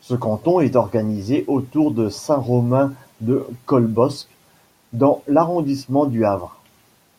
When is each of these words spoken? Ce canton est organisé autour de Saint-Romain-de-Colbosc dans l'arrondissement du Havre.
Ce 0.00 0.14
canton 0.14 0.60
est 0.60 0.74
organisé 0.74 1.44
autour 1.46 1.92
de 1.92 2.08
Saint-Romain-de-Colbosc 2.08 4.26
dans 4.94 5.22
l'arrondissement 5.28 6.06
du 6.06 6.24
Havre. 6.24 6.56